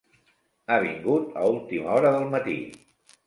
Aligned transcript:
Ha 0.71 0.77
vingut 0.83 1.37
a 1.43 1.45
última 1.57 1.93
hora 1.97 2.13
del 2.17 2.27
matí. 2.37 2.57